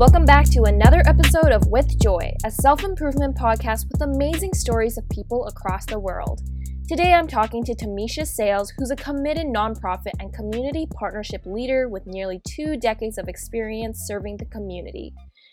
[0.00, 4.96] Welcome back to another episode of With Joy, a self improvement podcast with amazing stories
[4.96, 6.40] of people across the world.
[6.88, 12.06] Today I'm talking to Tamisha Sales, who's a committed nonprofit and community partnership leader with
[12.06, 15.12] nearly two decades of experience serving the community.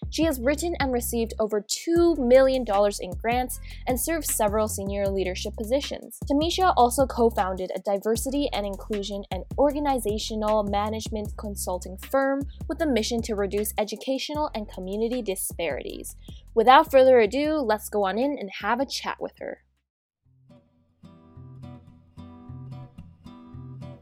[0.10, 2.66] She has written and received over $2 million
[3.00, 6.20] in grants and served several senior leadership positions.
[6.30, 12.86] Tamisha also co founded a diversity and inclusion and organizational management consulting firm with a
[12.86, 16.16] mission to reduce educational and community disparities.
[16.54, 19.64] Without further ado, let's go on in and have a chat with her.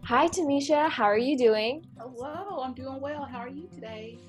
[0.03, 0.87] Hi, Tamisha.
[0.87, 1.87] How are you doing?
[1.97, 3.25] Hello, I'm doing well.
[3.25, 4.19] How are you today?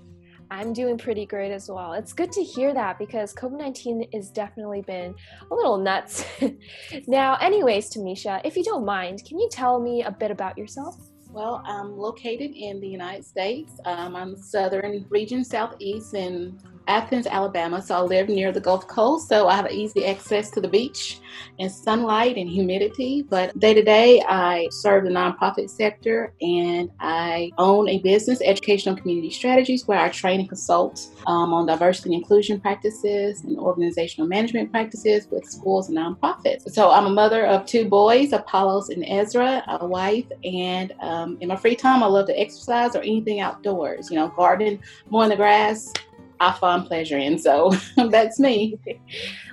[0.50, 1.92] I'm doing pretty great as well.
[1.92, 5.14] It's good to hear that because COVID 19 has definitely been
[5.50, 6.24] a little nuts.
[7.09, 10.96] now, anyways, Tamisha, if you don't mind, can you tell me a bit about yourself?
[11.30, 13.73] Well, I'm located in the United States.
[13.85, 17.82] Um, I'm southern region, southeast, in Athens, Alabama.
[17.82, 21.20] So I live near the Gulf Coast, so I have easy access to the beach
[21.59, 23.23] and sunlight and humidity.
[23.23, 28.96] But day to day, I serve the nonprofit sector and I own a business, Educational
[28.96, 34.29] Community Strategies, where I train and consult um, on diversity and inclusion practices and organizational
[34.29, 36.70] management practices with schools and nonprofits.
[36.70, 41.48] So I'm a mother of two boys, Apollos and Ezra, a wife, and um, in
[41.48, 44.79] my free time, I love to exercise or anything outdoors, you know, garden,
[45.10, 45.92] mowing the grass,
[46.40, 47.38] I find pleasure in.
[47.38, 47.73] So
[48.10, 48.79] that's me.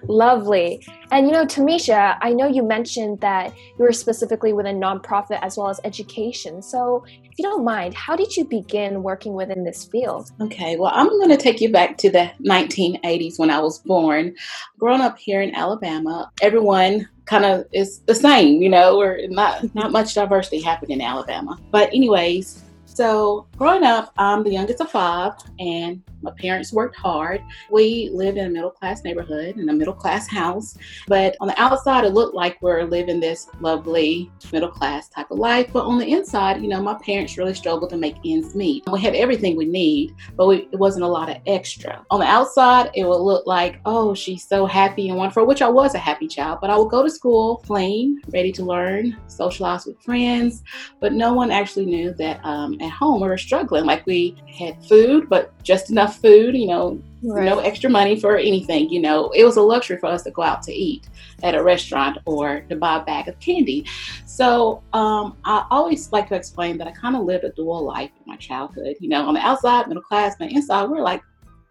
[0.03, 0.86] Lovely.
[1.12, 5.58] And you know, Tamisha, I know you mentioned that you were specifically within nonprofit as
[5.58, 6.61] well as education.
[6.61, 10.31] So if you don't mind, how did you begin working within this field?
[10.42, 14.36] Okay, well, I'm going to take you back to the 1980s when I was born.
[14.78, 19.73] Growing up here in Alabama, everyone kind of is the same, you know, we're not
[19.73, 21.58] not much diversity happening in Alabama.
[21.72, 27.42] But anyways, so, growing up, I'm the youngest of five, and my parents worked hard.
[27.70, 31.61] We lived in a middle class neighborhood in a middle class house, but on the
[31.61, 35.70] outside, it looked like we're living this lovely middle class type of life.
[35.72, 38.83] But on the inside, you know, my parents really struggled to make ends meet.
[38.92, 42.06] We had everything we need, but we, it wasn't a lot of extra.
[42.10, 45.70] On the outside, it would look like, oh, she's so happy and wonderful, which I
[45.70, 49.86] was a happy child, but I would go to school plain, ready to learn, socialize
[49.86, 50.64] with friends,
[51.00, 53.86] but no one actually knew that um, at home we were struggling.
[53.86, 57.46] Like we had food, but just enough food, you know, right.
[57.46, 58.90] no extra money for anything.
[58.90, 61.08] You know, it was a luxury for us to go out to eat
[61.44, 63.86] at a restaurant or to buy a bag of candy.
[64.26, 68.12] So um, I always like to explain that I kind of lived a dual life
[68.18, 68.96] in my childhood.
[69.00, 71.22] You know, on the outside, middle class, but inside, we're like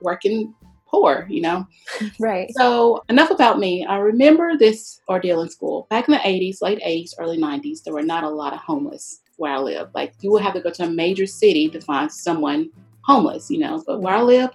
[0.00, 0.54] working
[0.86, 1.66] poor, you know?
[2.20, 2.50] Right.
[2.56, 3.84] So, enough about me.
[3.84, 5.86] I remember this ordeal in school.
[5.90, 9.20] Back in the 80s, late 80s, early 90s, there were not a lot of homeless
[9.36, 9.90] where I live.
[9.94, 12.70] Like you would have to go to a major city to find someone
[13.04, 13.82] homeless, you know.
[13.86, 14.50] But where I live,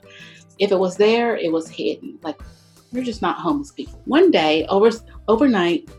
[0.60, 2.20] if it was there, it was hidden.
[2.22, 2.40] Like
[2.92, 4.02] we're just not homeless people.
[4.06, 4.90] One day, over
[5.28, 5.90] overnight,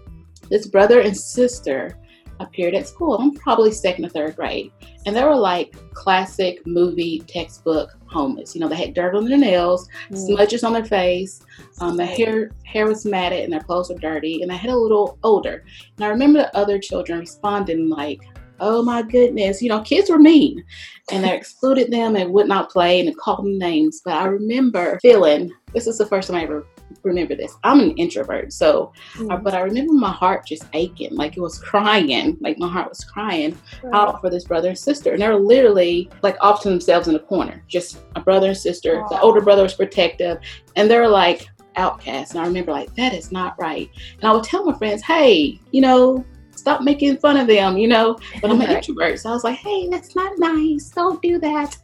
[0.51, 1.99] this brother and sister
[2.41, 3.17] appeared at school.
[3.19, 4.71] I'm probably second or third grade,
[5.07, 8.55] and they were like classic movie textbook homeless.
[8.55, 10.17] You know, they had dirt on their nails, mm.
[10.17, 11.43] smudges on their face,
[11.81, 14.77] um, their hair hair was matted, and their clothes were dirty, and they had a
[14.77, 15.65] little older.
[15.97, 18.21] And I remember the other children responding like,
[18.61, 20.65] oh my goodness, you know, kids were mean
[21.11, 24.01] and they excluded them and would not play and called them names.
[24.05, 26.67] But I remember feeling this is the first time I ever
[27.03, 27.55] remember this.
[27.65, 29.43] I'm an introvert, so mm.
[29.43, 33.05] but I remember my heart just aching, like it was crying, like my heart was
[33.05, 33.95] crying right.
[33.95, 37.15] out for this brother and sister, and they were literally like off to themselves in
[37.15, 38.97] a corner, just a brother and sister.
[38.97, 39.09] Aww.
[39.09, 40.39] The older brother was protective,
[40.77, 42.33] and they were like outcasts.
[42.35, 43.91] And I remember like that is not right.
[44.15, 46.25] And I would tell my friends, hey, you know,
[46.69, 48.19] stop making fun of them, you know.
[48.43, 50.91] But I'm an introvert, so I was like, hey, that's not nice.
[50.91, 51.77] Don't do that.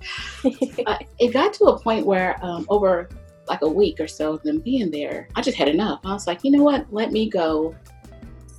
[0.86, 3.08] uh, it got to a point where um, over
[3.48, 6.00] like a week or so of them being there, I just had enough.
[6.04, 6.86] I was like, you know what?
[6.92, 7.74] Let me go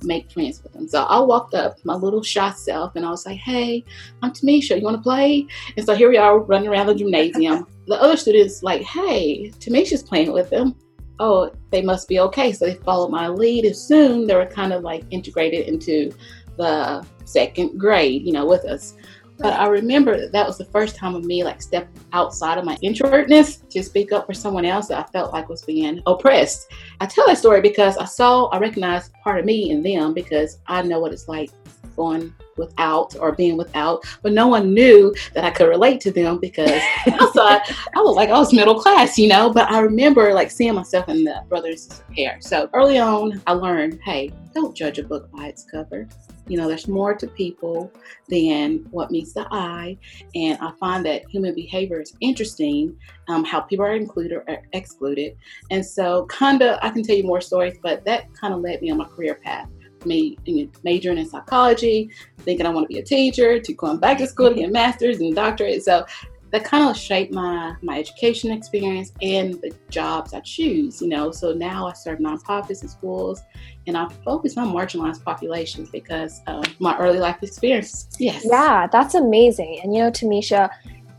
[0.02, 0.88] make friends with them.
[0.88, 3.84] So I walked up, my little shy self, and I was like, hey,
[4.22, 4.76] I'm Tamisha.
[4.76, 5.46] You want to play?
[5.76, 7.68] And so here we are running around the gymnasium.
[7.86, 10.74] the other students like, hey, Tamisha's playing with them
[11.18, 12.52] oh, they must be okay.
[12.52, 13.64] So they followed my lead.
[13.64, 16.12] And soon they were kind of like integrated into
[16.56, 18.94] the second grade, you know, with us.
[19.38, 22.64] But I remember that, that was the first time of me like step outside of
[22.64, 26.72] my introvertness to speak up for someone else that I felt like was being oppressed.
[27.00, 30.58] I tell that story because I saw, I recognized part of me in them because
[30.66, 31.50] I know what it's like
[31.96, 36.38] going without or being without, but no one knew that I could relate to them
[36.38, 36.80] because
[37.12, 37.62] outside
[37.94, 39.50] I was like I was middle class, you know.
[39.50, 42.38] But I remember like seeing myself in the brother and sister pair.
[42.40, 46.08] So early on, I learned, hey, don't judge a book by its cover.
[46.48, 47.92] You know, there's more to people
[48.28, 49.98] than what meets the eye.
[50.34, 52.96] And I find that human behavior is interesting,
[53.28, 55.36] um, how people are included or excluded.
[55.70, 58.80] And so, kind of, I can tell you more stories, but that kind of led
[58.80, 59.68] me on my career path.
[60.04, 60.36] Me
[60.84, 64.50] majoring in psychology, thinking I want to be a teacher, to going back to school
[64.50, 65.82] to get a master's and a doctorate.
[65.82, 66.04] So
[66.52, 71.00] that kind of shaped my my education experience and the jobs I choose.
[71.02, 73.42] You know, so now I serve nonprofits and schools,
[73.86, 78.08] and I focus on marginalized populations because of my early life experience.
[78.18, 78.46] Yes.
[78.48, 79.80] Yeah, that's amazing.
[79.82, 80.70] And you know, Tamisha,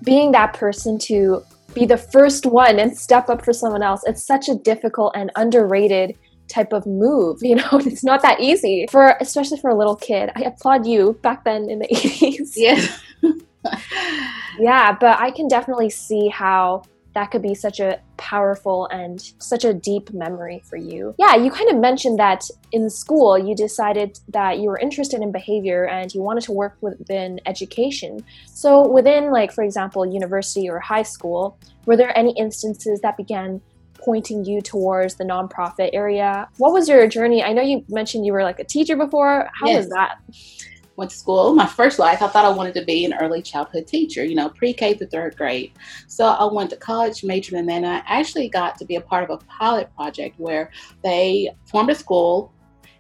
[0.04, 4.24] being that person to be the first one and step up for someone else, it's
[4.24, 9.16] such a difficult and underrated type of move you know it's not that easy for
[9.20, 13.02] especially for a little kid i applaud you back then in the 80s yes
[14.60, 16.84] yeah, but I can definitely see how
[17.14, 21.16] that could be such a powerful and such a deep memory for you.
[21.18, 25.32] Yeah, you kind of mentioned that in school you decided that you were interested in
[25.32, 28.24] behavior and you wanted to work within education.
[28.46, 33.62] So, within, like, for example, university or high school, were there any instances that began
[34.04, 36.48] pointing you towards the nonprofit area?
[36.58, 37.44] What was your journey?
[37.44, 39.50] I know you mentioned you were like a teacher before.
[39.54, 39.78] How yes.
[39.78, 40.20] was that?
[40.98, 43.88] went to school, my first life, I thought I wanted to be an early childhood
[43.88, 45.72] teacher, you know, pre K to third grade.
[46.08, 49.02] So I went to college, majored in that, and I actually got to be a
[49.02, 50.72] part of a pilot project where
[51.04, 52.52] they formed a school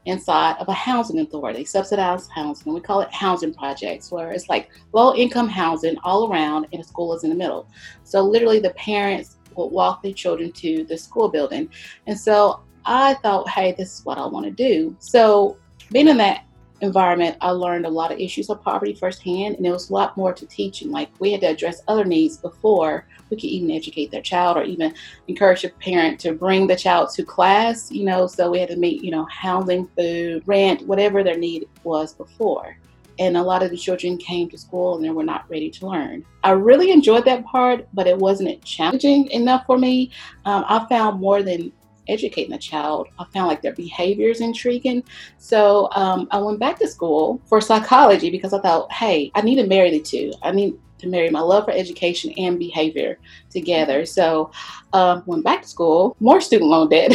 [0.05, 2.73] inside of a housing authority, subsidized housing.
[2.73, 6.87] We call it housing projects, where it's like low income housing all around and the
[6.87, 7.67] school is in the middle.
[8.03, 11.69] So literally the parents would walk their children to the school building.
[12.05, 14.95] And so I thought, hey, this is what I want to do.
[14.99, 15.57] So
[15.91, 16.45] being in that
[16.81, 20.15] environment, I learned a lot of issues of poverty firsthand, and there was a lot
[20.15, 20.91] more to teaching.
[20.91, 24.63] Like we had to address other needs before we could even educate their child or
[24.63, 24.93] even
[25.27, 28.77] encourage a parent to bring the child to class, you know, so we had to
[28.77, 32.77] meet, you know, housing, food, rent, whatever their need was before.
[33.19, 35.87] And a lot of the children came to school and they were not ready to
[35.87, 36.25] learn.
[36.43, 40.11] I really enjoyed that part, but it wasn't challenging enough for me.
[40.45, 41.71] Um, I found more than
[42.07, 43.07] educating a child.
[43.19, 45.03] I found like their behaviors intriguing.
[45.37, 49.55] So um, I went back to school for psychology because I thought, hey, I need
[49.55, 50.31] to marry the two.
[50.43, 54.05] I need to marry my love for education and behavior together.
[54.05, 54.51] So
[54.93, 57.13] um, went back to school, more student loan debt,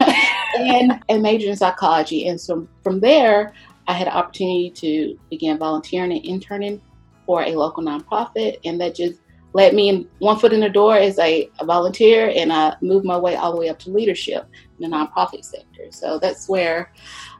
[0.58, 2.28] and, and majored in psychology.
[2.28, 3.52] And so from there,
[3.86, 6.80] I had an opportunity to begin volunteering and interning
[7.26, 9.20] for a local nonprofit, and that just
[9.54, 13.16] let me one foot in the door as a, a, volunteer and I moved my
[13.16, 14.46] way all the way up to leadership
[14.78, 15.84] in the nonprofit sector.
[15.90, 16.92] So that's where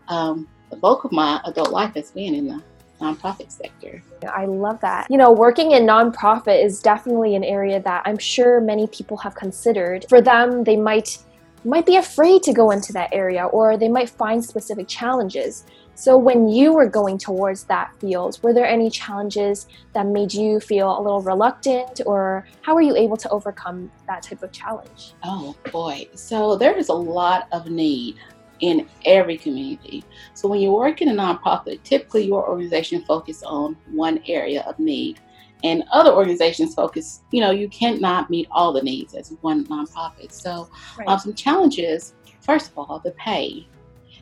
[0.06, 2.62] um, the bulk of my adult life has been in the
[3.00, 4.02] nonprofit sector.
[4.32, 5.08] I love that.
[5.10, 9.34] You know, working in nonprofit is definitely an area that I'm sure many people have
[9.34, 10.06] considered.
[10.08, 11.18] For them, they might
[11.66, 15.64] might be afraid to go into that area or they might find specific challenges.
[15.96, 20.58] So, when you were going towards that field, were there any challenges that made you
[20.58, 25.14] feel a little reluctant, or how were you able to overcome that type of challenge?
[25.22, 26.08] Oh boy.
[26.14, 28.16] So, there is a lot of need
[28.60, 30.04] in every community.
[30.34, 34.78] So, when you work in a nonprofit, typically your organization focuses on one area of
[34.78, 35.20] need.
[35.62, 40.32] And other organizations focus, you know, you cannot meet all the needs as one nonprofit.
[40.32, 40.68] So,
[40.98, 41.08] right.
[41.08, 42.14] um, some challenges
[42.44, 43.66] first of all, the pay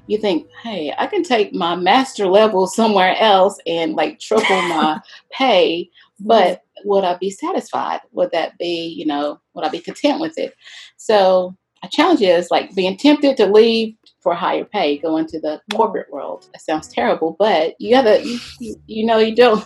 [0.06, 5.00] you think, hey, I can take my master level somewhere else and like triple my
[5.30, 8.00] pay, but would I be satisfied?
[8.12, 10.54] Would that be, you know, would I be content with it?
[10.96, 15.48] So a challenge is like being tempted to leave for higher pay, go into the
[15.48, 15.76] mm-hmm.
[15.76, 16.48] corporate world.
[16.52, 19.64] That sounds terrible, but you gotta, you, you know, you don't.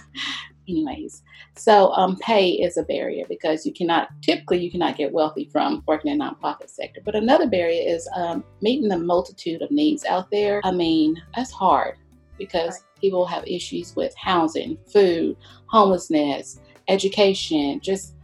[0.68, 1.22] Anyways,
[1.56, 5.82] so um, pay is a barrier because you cannot typically you cannot get wealthy from
[5.86, 7.00] working in the nonprofit sector.
[7.04, 10.60] But another barrier is um, meeting the multitude of needs out there.
[10.64, 11.96] I mean, that's hard
[12.38, 13.00] because right.
[13.00, 18.14] people have issues with housing, food, homelessness, education, just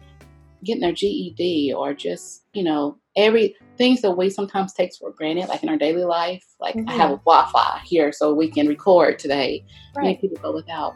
[0.65, 5.49] getting their GED or just you know every things that we sometimes take for granted,
[5.49, 6.45] like in our daily life.
[6.61, 6.89] Like mm-hmm.
[6.89, 9.65] I have a Wi-Fi here so we can record today.
[9.97, 10.05] Right.
[10.05, 10.95] Many people go without.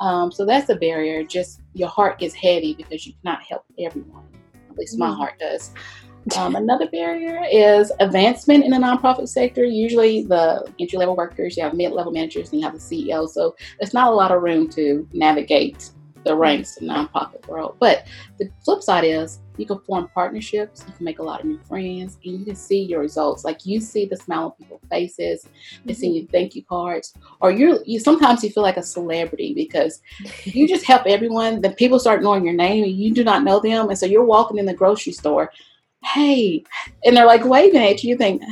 [0.00, 1.22] Um, so that's a barrier.
[1.24, 4.24] Just your heart gets heavy because you cannot help everyone.
[4.70, 5.16] At least my mm.
[5.16, 5.72] heart does.
[6.36, 9.64] Um, another barrier is advancement in the nonprofit sector.
[9.64, 13.26] Usually, the entry level workers, you have mid level managers, and you have the CEO.
[13.26, 15.90] So, there's not a lot of room to navigate
[16.24, 17.76] the ranks of the nonprofit world.
[17.78, 18.06] But
[18.38, 21.58] the flip side is you can form partnerships, you can make a lot of new
[21.68, 23.44] friends, and you can see your results.
[23.44, 25.46] Like you see the smile on people's faces,
[25.84, 26.00] they mm-hmm.
[26.00, 30.00] see your thank you cards, or you're you sometimes you feel like a celebrity because
[30.44, 31.60] you just help everyone.
[31.60, 34.24] Then people start knowing your name and you do not know them, and so you're
[34.24, 35.50] walking in the grocery store,
[36.04, 36.64] hey,
[37.04, 38.10] and they're like waving at you.
[38.10, 38.42] You think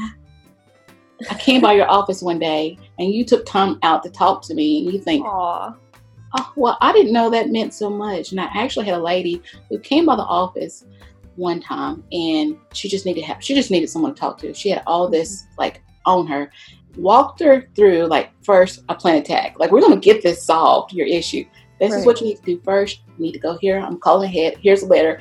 [1.30, 4.54] I came by your office one day and you took time out to talk to
[4.54, 5.74] me and you think, Aw.
[6.36, 8.32] Oh, well, I didn't know that meant so much.
[8.32, 10.84] And I actually had a lady who came by the office
[11.36, 13.40] one time and she just needed help.
[13.40, 14.52] She just needed someone to talk to.
[14.52, 15.54] She had all this mm-hmm.
[15.58, 16.50] like on her.
[16.96, 19.58] Walked her through like first a plan attack.
[19.58, 21.44] Like we're gonna get this solved, your issue.
[21.78, 22.00] This Right.
[22.00, 23.00] is what you need to do first.
[23.16, 23.78] You need to go here.
[23.78, 24.56] I'm calling ahead.
[24.60, 25.20] Here's a letter.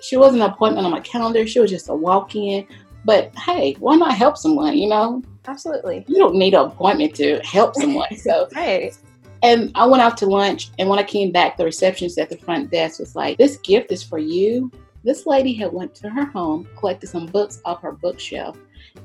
[0.00, 1.46] She wasn't an appointment on my calendar.
[1.46, 2.66] She was just a walk in.
[3.04, 4.76] But hey, why not help someone?
[4.76, 6.04] You know, Absolutely.
[6.08, 8.08] you don't need an appointment to help someone.
[8.16, 8.96] So Right.
[9.42, 12.36] And I went out to lunch, and when I came back, the receptionist at the
[12.36, 14.70] front desk was like, "This gift is for you."
[15.04, 18.56] This lady had went to her home, collected some books off her bookshelf,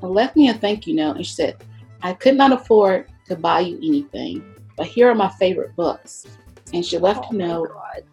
[0.02, 1.16] and left me a thank you note.
[1.18, 1.58] And she said,
[2.04, 4.44] "I could not afford to buy you anything,
[4.76, 6.26] but here are my favorite books."
[6.74, 7.70] And she left Oh a note.
[7.74, 8.04] God.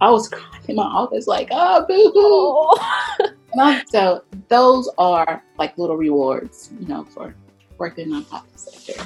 [0.00, 2.12] I was crying in my office, like, ah, "Oh, boo
[3.26, 7.34] hoo!" And I- So those are like little rewards, you know, for
[7.78, 9.04] working in the nonprofit sector.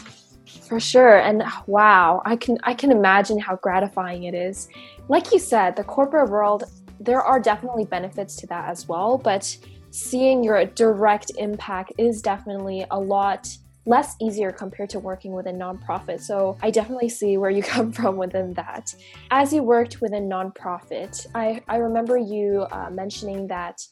[0.61, 1.19] For sure.
[1.19, 4.69] And wow, I can I can imagine how gratifying it is.
[5.09, 6.65] Like you said, the corporate world,
[7.01, 9.57] there are definitely benefits to that as well, but
[9.91, 13.49] seeing your direct impact is definitely a lot
[13.85, 16.21] less easier compared to working with a nonprofit.
[16.21, 18.95] So I definitely see where you come from within that.
[19.31, 23.83] As you worked with a nonprofit, I, I remember you uh, mentioning that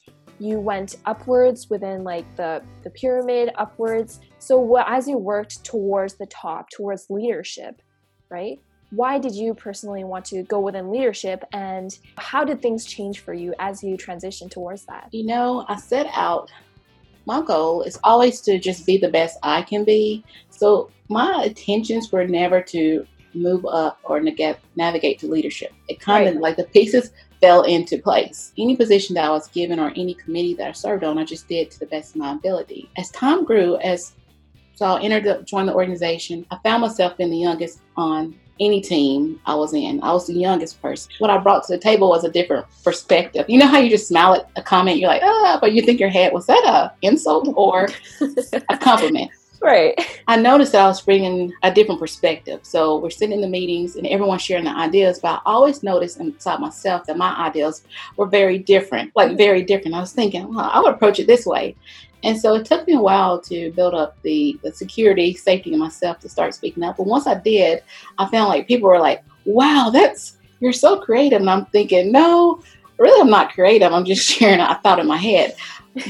[0.40, 4.20] you went upwards within like the, the pyramid upwards.
[4.38, 7.82] So what, as you worked towards the top, towards leadership,
[8.30, 8.58] right?
[8.90, 13.34] Why did you personally want to go within leadership and how did things change for
[13.34, 15.08] you as you transitioned towards that?
[15.12, 16.50] You know, I set out,
[17.26, 20.24] my goal is always to just be the best I can be.
[20.48, 24.20] So my intentions were never to move up or
[24.74, 25.72] navigate to leadership.
[25.88, 26.42] It kind of Right.
[26.42, 28.52] like the pieces fell into place.
[28.58, 31.48] Any position that I was given or any committee that I served on, I just
[31.48, 32.90] did to the best of my ability.
[32.96, 34.12] As time grew, as
[34.74, 38.80] so I entered the, joined the organization, I found myself being the youngest on any
[38.80, 40.02] team I was in.
[40.02, 41.12] I was the youngest person.
[41.18, 43.46] What I brought to the table was a different perspective.
[43.48, 45.98] You know how you just smile at a comment, you're like, ah, but you think
[45.98, 47.88] your head was that a insult or
[48.68, 49.30] a compliment?
[49.62, 49.94] Right.
[50.26, 52.60] I noticed that I was bringing a different perspective.
[52.62, 56.18] So we're sitting in the meetings and everyone's sharing the ideas, but I always noticed
[56.18, 57.82] inside myself that my ideas
[58.16, 59.96] were very different, like very different.
[59.96, 61.76] I was thinking, well, I would approach it this way.
[62.22, 65.78] And so it took me a while to build up the, the security, safety in
[65.78, 66.96] myself to start speaking up.
[66.96, 67.82] But once I did,
[68.18, 71.40] I found like people were like, wow, that's, you're so creative.
[71.40, 72.62] And I'm thinking, no,
[72.98, 73.92] really, I'm not creative.
[73.92, 75.54] I'm just sharing a thought in my head.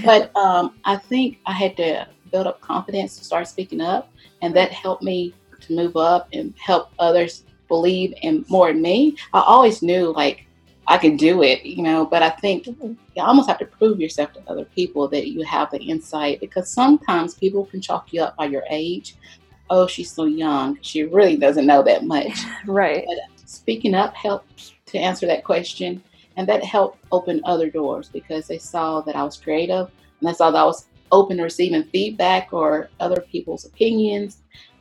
[0.05, 4.11] But um, I think I had to build up confidence to start speaking up.
[4.43, 9.17] And that helped me to move up and help others believe in more in me.
[9.33, 10.47] I always knew like
[10.87, 12.97] I could do it, you know, but I think Mhm.
[13.15, 16.69] you almost have to prove yourself to other people that you have the insight because
[16.69, 19.15] sometimes people can chalk you up by your age.
[19.69, 20.79] Oh, she's so young.
[20.83, 22.33] She really doesn't know that much.
[22.67, 23.07] Right.
[23.45, 26.03] Speaking up helped to answer that question.
[26.37, 30.33] And that helped open other doors because they saw that I was creative and they
[30.33, 34.39] saw that I was open to receiving feedback or other people's opinions,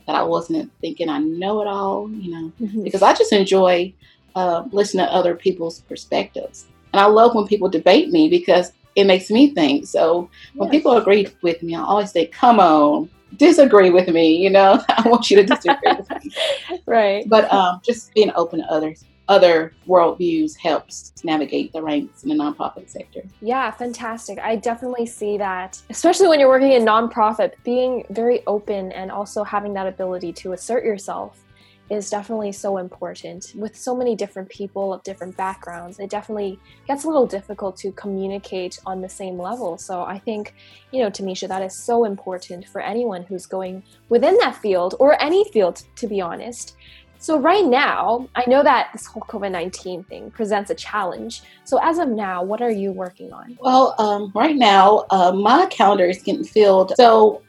[0.08, 2.84] that I wasn't thinking I know it all, you know, Mhm.
[2.84, 3.94] because I just enjoy
[4.36, 6.66] uh, listening to other people's perspectives.
[6.94, 9.86] And I love when people debate me because it makes me think.
[9.88, 10.72] So when Yeah.
[10.72, 15.08] people agree with me, I always say, come on, disagree with me, you know, I
[15.10, 16.32] want you to disagree with me.
[16.86, 17.24] Right.
[17.28, 22.36] But um, just being open to others, other worldviews helps navigate the ranks in the
[22.36, 23.22] nonprofit sector.
[23.42, 24.40] Yeah, fantastic.
[24.40, 29.44] I definitely see that, especially when you're working in nonprofit, being very open and also
[29.44, 31.46] having that ability to assert yourself
[31.90, 33.54] is definitely so important.
[33.56, 37.92] With so many different people of different backgrounds, it definitely gets a little difficult to
[37.94, 39.78] communicate on the same level.
[39.78, 40.54] So I think,
[40.92, 45.22] you know, Tamisha, that is so important for anyone who's going within that field or
[45.22, 46.76] any field, to be honest.
[47.22, 51.42] So, right now, I know that this whole COVID 19 thing presents a challenge.
[51.66, 53.58] So, as of now, what are you working on?
[53.60, 56.94] Well, um, right now, uh, my calendar is getting filled.
[56.96, 57.42] So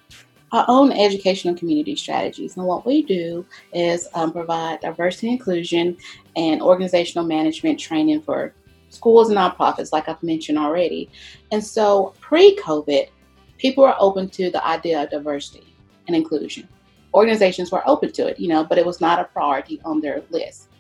[0.53, 2.57] I own educational community strategies.
[2.57, 5.97] And what we do is um, provide diversity and inclusion
[6.35, 8.53] and organizational management training for
[8.89, 11.09] schools and nonprofits, like I've mentioned already.
[11.53, 13.09] And so pre COVID,
[13.59, 15.73] people are open to the idea of diversity
[16.09, 16.67] and inclusion.
[17.15, 20.23] Organizations were open to it, you know, but it was not a priority on their
[20.31, 20.71] list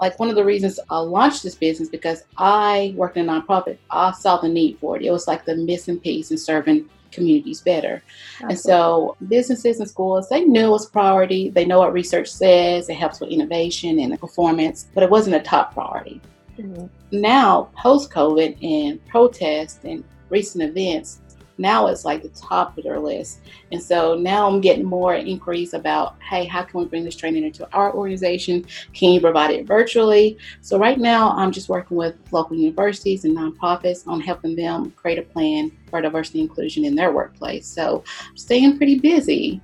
[0.00, 3.78] like one of the reasons I launched this business because I worked in a nonprofit.
[3.90, 5.02] I saw the need for it.
[5.02, 8.02] It was like the missing piece in serving communities better.
[8.40, 11.50] And so businesses and schools, they knew it was a priority.
[11.50, 12.88] They know what research says.
[12.88, 16.20] It helps with innovation and performance, but it wasn't a top priority.
[16.58, 16.88] Mhm.
[17.12, 21.20] Now, post COVID and protests and recent events,
[21.58, 23.40] now it's like the top of their list.
[23.72, 27.44] And so now I'm getting more inquiries about, hey, how can we bring this training
[27.44, 28.66] into our organization?
[28.92, 30.38] Can you provide it virtually?
[30.60, 35.18] So right now I'm just working with local universities and nonprofits on helping them create
[35.18, 37.66] a plan for diversity inclusion in their workplace.
[37.66, 39.60] So I'm staying pretty busy.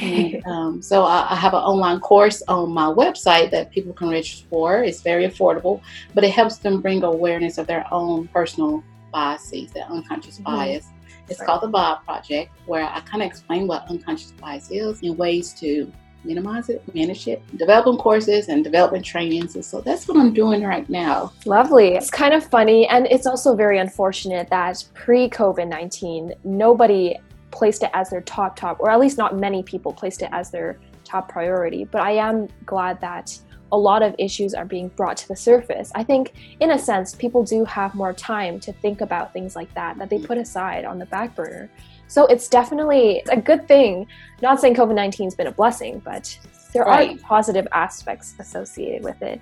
[0.00, 4.08] And, um, so I, I, have an online course on my website that people can
[4.08, 4.82] register for.
[4.82, 5.82] It's very affordable,
[6.14, 8.82] but it helps them bring awareness of their own personal
[9.12, 10.44] biases, their unconscious mm-hmm.
[10.44, 10.86] bias.
[11.28, 15.16] It's called the Bob Project, where I kind of explain what unconscious bias is and
[15.16, 15.90] ways to
[16.24, 19.54] minimize it, manage it, developing courses and developing trainings.
[19.54, 21.32] And so that's what I'm doing right now.
[21.46, 21.94] Lovely.
[21.94, 22.86] It's kind of funny.
[22.88, 27.16] And it's also very unfortunate that pre COVID 19, nobody
[27.50, 30.50] placed it as their top, top, or at least not many people placed it as
[30.50, 31.84] their top priority.
[31.84, 33.38] But I am glad that
[33.74, 35.90] a lot of issues are being brought to the surface.
[35.96, 39.74] I think, in a sense, people do have more time to think about things like
[39.74, 40.26] that that they mm.
[40.26, 41.68] put aside on the back burner.
[42.06, 44.06] So it's definitely a good thing.
[44.42, 46.38] Not saying COVID 19 has been a blessing, but
[46.72, 47.16] there right.
[47.16, 49.40] are positive aspects associated with it.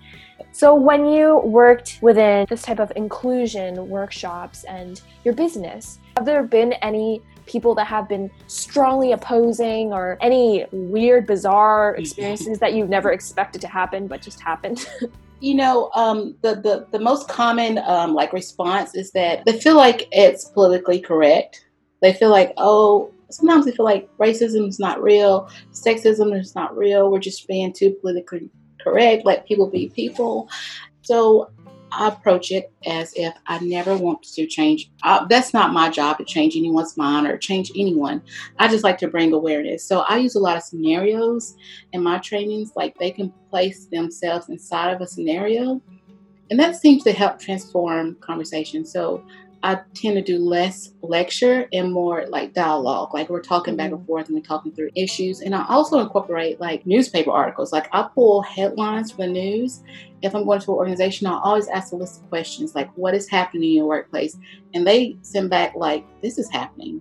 [0.53, 6.43] So, when you worked within this type of inclusion workshops and your business, have there
[6.43, 12.87] been any people that have been strongly opposing or any weird, bizarre experiences that you
[12.87, 14.87] never expected to happen but just happened?
[15.41, 19.77] you know, um, the, the, the most common um, like response is that they feel
[19.77, 21.67] like it's politically correct.
[22.01, 26.77] They feel like, oh, sometimes they feel like racism is not real, sexism is not
[26.77, 27.11] real.
[27.11, 29.25] We're just being too politically correct.
[29.25, 30.49] Let people be people.
[31.03, 31.51] So
[31.93, 34.91] I approach it as if I never want to change.
[35.29, 38.23] That's not my job to change anyone's mind or change anyone.
[38.59, 39.87] I just like to bring awareness.
[39.87, 41.55] So I use a lot of scenarios
[41.93, 45.83] in my trainings, like they can place themselves inside of a scenario.
[46.51, 48.85] And that seems to help transform conversation.
[48.85, 49.25] So
[49.63, 53.15] I tend to do less lecture and more like dialogue.
[53.15, 54.07] Like we're talking back and mm-hmm.
[54.07, 55.41] forth and we're talking through issues.
[55.41, 57.73] And I also incorporate like newspaper articles.
[57.73, 59.83] Like I pull headlines from the news.
[60.21, 63.15] If I'm going to an organization, I always ask a list of questions like, what
[63.15, 64.37] is happening in your workplace?
[64.75, 67.01] And they send back like, this is happening.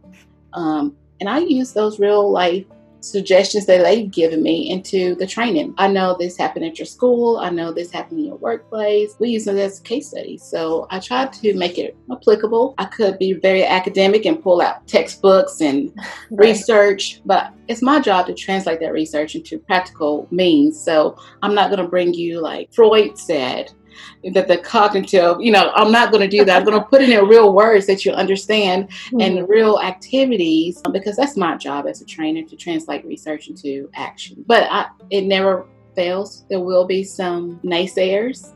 [0.54, 2.66] Um, and I use those real life
[3.02, 5.74] suggestions that they've given me into the training.
[5.78, 7.38] I know this happened at your school.
[7.38, 9.16] I know this happened in your workplace.
[9.20, 10.44] We use it as case studies.
[10.44, 12.76] So I try to make it applicable.
[12.78, 15.92] I could be very academic and pull out textbooks and
[16.32, 16.50] right.
[16.50, 20.82] research, but it's my job to translate that research into practical means.
[20.82, 23.72] So I'm not going to bring you like Freud said
[24.34, 26.58] that the cognitive, you know, I'm not going to do that.
[26.58, 29.22] I'm going to put in real words that you understand mm-hmm.
[29.22, 34.44] and real activities because that's my job as a trainer to translate research into action.
[34.48, 36.46] But I, it never fails.
[36.50, 38.54] There will be some naysayers.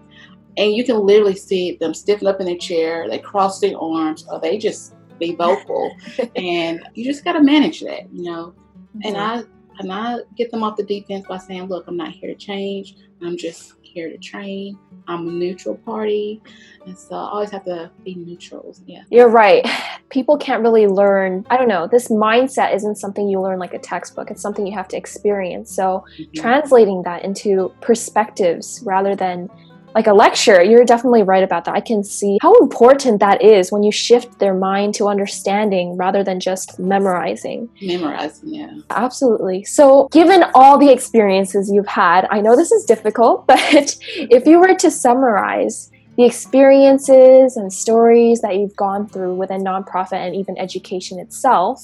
[0.57, 4.25] And you can literally see them stiffen up in their chair, they cross their arms,
[4.31, 5.93] or they just be vocal.
[6.35, 8.53] and you just got to manage that, you know.
[8.95, 9.01] Mm-hmm.
[9.03, 9.43] And I
[9.79, 12.95] and I get them off the defense by saying, look, I'm not here to change.
[13.21, 14.77] I'm just here to train.
[15.07, 16.41] I'm a neutral party.
[16.85, 18.75] And so I always have to be neutral.
[18.85, 19.03] Yeah.
[19.09, 19.65] You're right.
[20.09, 23.79] People can't really learn, I don't know, this mindset isn't something you learn like a
[23.79, 24.29] textbook.
[24.29, 25.73] It's something you have to experience.
[25.73, 26.41] So mm-hmm.
[26.41, 29.49] translating that into perspectives rather than
[29.95, 31.73] like a lecture, you're definitely right about that.
[31.73, 36.21] I can see how important that is when you shift their mind to understanding rather
[36.21, 37.69] than just memorizing.
[37.81, 38.73] Memorizing, yeah.
[38.89, 39.63] Absolutely.
[39.63, 44.59] So, given all the experiences you've had, I know this is difficult, but if you
[44.59, 50.57] were to summarize the experiences and stories that you've gone through within nonprofit and even
[50.57, 51.81] education itself,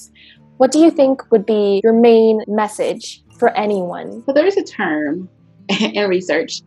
[0.58, 4.22] what do you think would be your main message for anyone?
[4.26, 5.30] So, there is a term
[5.80, 6.60] in research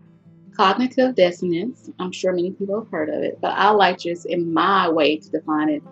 [0.56, 4.54] Cognitive dissonance, I'm sure many people have heard of it, but I like just in
[4.54, 5.84] my way to define it,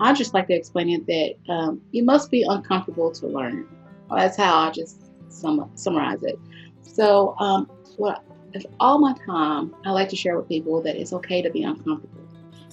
[0.00, 3.66] I just like to explain it that um, you must be uncomfortable to learn.
[4.10, 6.38] That's how I just sum, summarize it.
[6.82, 8.22] So, um, what
[8.80, 12.26] all my time I like to share with people that it's okay to be uncomfortable.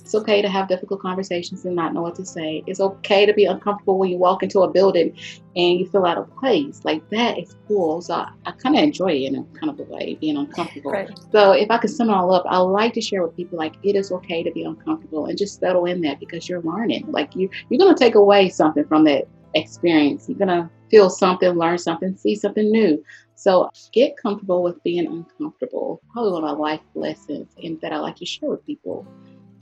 [0.04, 2.62] It's okay to have difficult conversations and not know what to say.
[2.68, 5.16] It's okay to be uncomfortable when you walk into a building
[5.56, 6.82] and you feel out of place.
[6.84, 8.02] Like that is cool.
[8.02, 10.92] So I, I kind of enjoy it in a kind of a way, being uncomfortable.
[10.92, 11.10] Right.
[11.32, 13.76] So if I could sum it all up, I like to share with people like
[13.84, 17.06] it is okay to be uncomfortable and just settle in that because you're learning.
[17.10, 20.28] Like you, you're gonna take away something from that experience.
[20.28, 23.04] You're gonna feel something, learn something, see something new.
[23.36, 26.02] So get comfortable with being uncomfortable.
[26.12, 29.08] Probably one of my life lessons and that I like to share with people.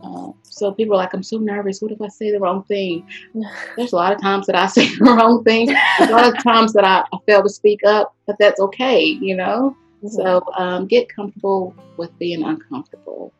[0.03, 1.81] Uh, so people are like, I'm so nervous.
[1.81, 3.07] What if I say the wrong thing?
[3.77, 5.67] There's a lot of times that I say the wrong thing.
[5.97, 9.03] There's a lot of times that I, I fail to speak up, but that's okay,
[9.03, 9.75] you know?
[10.03, 10.07] Mm-hmm.
[10.07, 13.33] So um, get comfortable with being uncomfortable.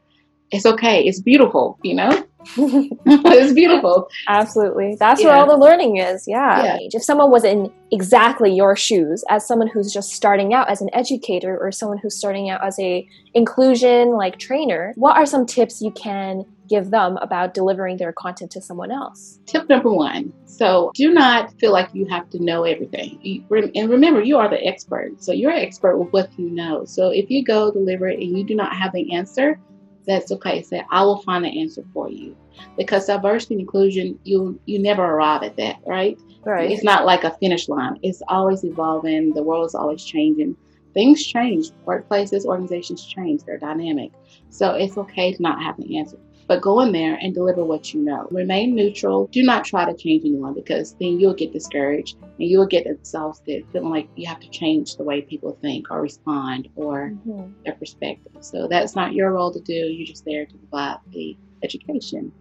[0.52, 1.04] It's okay.
[1.04, 2.26] It's beautiful, you know?
[2.58, 4.10] it's beautiful.
[4.28, 4.96] Absolutely.
[5.00, 5.28] That's yeah.
[5.28, 6.28] where all the learning is.
[6.28, 6.64] Yeah.
[6.64, 6.78] yeah.
[6.82, 10.90] If someone was in exactly your shoes as someone who's just starting out as an
[10.94, 15.82] educator or someone who's starting out as a inclusion like trainer, what are some tips
[15.82, 19.40] you can give them about delivering their content to someone else?
[19.46, 20.34] Tip number one.
[20.46, 23.46] So do not feel like you have to know everything.
[23.76, 25.22] and remember, you are the expert.
[25.22, 26.86] So you're an expert with what you know.
[26.86, 29.60] So if you go deliver it and you do not have the answer,
[30.06, 30.62] that's okay.
[30.62, 32.36] Say, I will find an answer for you.
[32.78, 36.20] Because diversity and inclusion, you you never arrive at that, right?
[36.46, 36.72] Right.
[36.72, 38.00] It's not like a finish line.
[38.04, 39.34] It's always evolving.
[39.34, 40.56] The world is always changing.
[40.94, 41.72] Things change.
[41.86, 43.44] Workplaces, organizations change.
[43.44, 44.12] They're dynamic.
[44.50, 46.18] So it's okay to not have an answer.
[46.48, 48.28] But go in there and deliver what you know.
[48.32, 49.28] Remain neutral.
[49.28, 53.66] Do not try to change anyone because then you'll get discouraged and you'll get exhausted
[53.72, 57.52] feeling like you have to change the way people think or respond or mm-hmm.
[57.64, 58.34] their perspective.
[58.42, 59.74] So that's not your role to do.
[59.74, 62.32] You're just there to provide the education.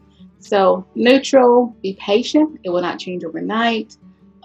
[0.41, 2.61] So neutral, be patient.
[2.65, 3.97] It will not change overnight.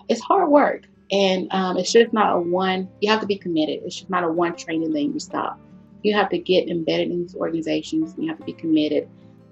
[0.09, 0.83] It's hard work.
[1.11, 3.81] And um, it's just not a one, you have to be committed.
[3.83, 5.59] It's just not a one training thing you stop.
[6.03, 8.13] You have to get embedded in these organizations.
[8.17, 9.07] You have to be committed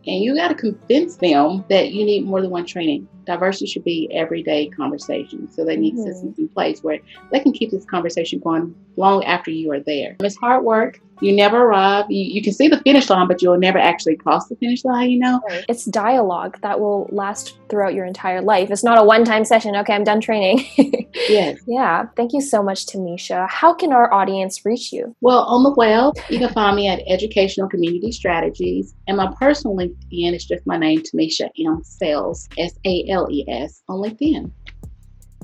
[0.06, 3.08] and you got to convince them that you need more than one training.
[3.26, 5.52] Diversity should be everyday conversation.
[5.52, 6.04] So they need mm-hmm.
[6.04, 7.00] systems in place where
[7.32, 10.16] they can keep this conversation going long after you are there.
[10.20, 11.00] It's hard work.
[11.22, 12.06] You never arrive.
[12.10, 15.10] You, you can see the finish line, but you'll never actually cross the finish line,
[15.10, 15.40] you know?
[15.70, 18.70] It's dialogue that will last throughout your entire life.
[18.72, 19.76] It's not a one time session.
[19.78, 20.66] Okay, I'm done training.
[21.30, 21.60] yes.
[21.66, 22.08] Yeah.
[22.18, 23.48] Thank you so much, Tamisha.
[23.50, 25.16] How can our audience reach you?
[25.22, 28.94] Well, on the web, you can find me at Educational Community Strategies.
[29.08, 31.82] And my personal LinkedIn is just my name, Tamisha M.
[31.84, 34.52] Sales, S A L E S, on LinkedIn.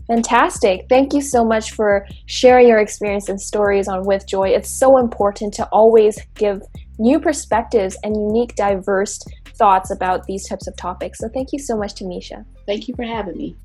[0.08, 0.88] Fantastic.
[0.90, 4.50] Thank you so much for sharing your experience and stories on With Joy.
[4.50, 6.64] It's so important to always give
[6.98, 9.20] new perspectives and unique, diverse
[9.56, 11.20] thoughts about these types of topics.
[11.20, 12.44] So thank you so much, Tamisha.
[12.66, 13.56] Thank you for having me.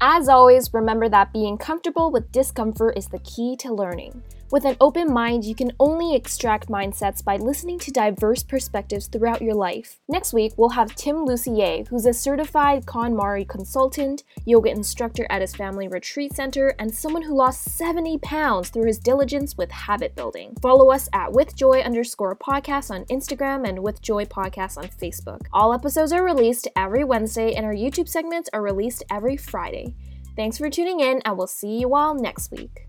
[0.00, 4.22] As always, remember that being comfortable with discomfort is the key to learning.
[4.50, 9.42] With an open mind, you can only extract mindsets by listening to diverse perspectives throughout
[9.42, 10.00] your life.
[10.06, 15.56] Next week, we'll have Tim Lucier, who's a certified KonMari consultant, yoga instructor at his
[15.56, 20.54] family retreat center, and someone who lost 70 pounds through his diligence with habit building.
[20.60, 25.40] Follow us at withjoy underscore podcast on Instagram and withjoy podcast on Facebook.
[25.52, 29.94] All episodes are released every Wednesday, and our YouTube segments are released every Friday.
[30.36, 32.88] Thanks for tuning in, and we'll see you all next week.